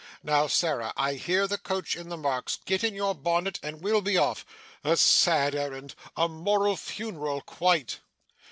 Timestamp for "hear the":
1.13-1.59